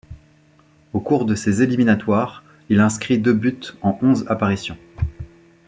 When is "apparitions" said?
4.27-4.79